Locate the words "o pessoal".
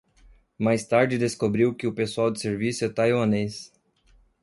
1.85-2.31